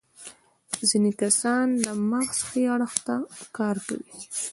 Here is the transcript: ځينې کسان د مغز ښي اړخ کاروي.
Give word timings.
ځينې 0.89 1.11
کسان 1.21 1.65
د 1.83 1.85
مغز 2.09 2.37
ښي 2.47 2.63
اړخ 2.75 2.93
کاروي. 3.57 4.09